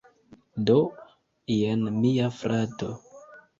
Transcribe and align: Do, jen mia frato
Do, 0.69 0.77
jen 1.57 1.85
mia 1.99 2.33
frato 2.41 2.93